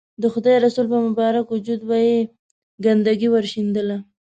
د 0.21 0.23
خدای 0.33 0.57
رسول 0.65 0.85
پر 0.91 1.01
مبارک 1.07 1.45
وجود 1.49 1.81
به 1.89 1.97
یې 2.07 2.17
ګندګي 2.85 3.27
ورشیندله. 3.31 3.97